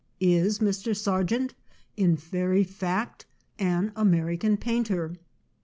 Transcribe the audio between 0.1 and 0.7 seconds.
Is